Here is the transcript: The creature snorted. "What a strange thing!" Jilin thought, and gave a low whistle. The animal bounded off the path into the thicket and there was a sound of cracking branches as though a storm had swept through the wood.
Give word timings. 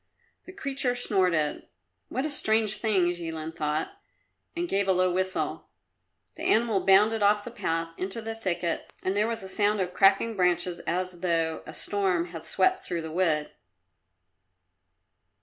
The 0.45 0.51
creature 0.51 0.95
snorted. 0.95 1.67
"What 2.09 2.25
a 2.25 2.31
strange 2.31 2.77
thing!" 2.77 3.11
Jilin 3.11 3.55
thought, 3.55 3.99
and 4.55 4.67
gave 4.67 4.87
a 4.87 4.93
low 4.93 5.13
whistle. 5.13 5.69
The 6.37 6.41
animal 6.43 6.83
bounded 6.83 7.21
off 7.21 7.43
the 7.43 7.51
path 7.51 7.93
into 7.99 8.19
the 8.19 8.33
thicket 8.33 8.91
and 9.03 9.15
there 9.15 9.27
was 9.27 9.43
a 9.43 9.47
sound 9.47 9.79
of 9.79 9.93
cracking 9.93 10.35
branches 10.35 10.79
as 10.87 11.19
though 11.19 11.61
a 11.67 11.73
storm 11.75 12.29
had 12.29 12.43
swept 12.45 12.83
through 12.83 13.03
the 13.03 13.11
wood. 13.11 13.51